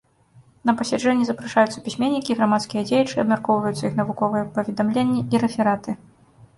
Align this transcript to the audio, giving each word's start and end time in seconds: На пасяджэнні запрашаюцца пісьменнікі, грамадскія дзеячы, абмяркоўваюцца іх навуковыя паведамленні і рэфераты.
На 0.69 0.73
пасяджэнні 0.79 1.27
запрашаюцца 1.27 1.83
пісьменнікі, 1.89 2.37
грамадскія 2.41 2.83
дзеячы, 2.89 3.15
абмяркоўваюцца 3.27 3.79
іх 3.85 3.93
навуковыя 4.03 4.51
паведамленні 4.61 5.21
і 5.33 5.49
рэфераты. 5.49 5.91